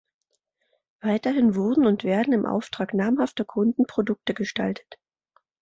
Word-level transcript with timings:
Weiterhin 1.01 1.53
wurden 1.53 1.85
und 1.85 2.03
werden 2.03 2.33
im 2.33 2.47
Auftrag 2.47 2.95
namhafter 2.95 3.45
Kunden 3.45 3.85
Produkte 3.85 4.33
gestaltet. 4.33 4.97